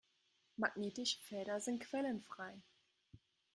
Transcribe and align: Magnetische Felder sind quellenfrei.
Magnetische 0.57 1.19
Felder 1.21 1.59
sind 1.61 1.79
quellenfrei. 1.81 2.55